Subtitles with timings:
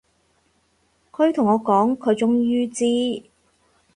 [1.11, 3.29] 佢同我講，佢終於知